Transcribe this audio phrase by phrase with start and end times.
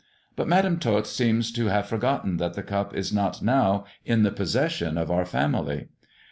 [0.35, 4.31] But Madam Tot seems to have forgotten that the cup is not now in the
[4.31, 5.89] possession of our family.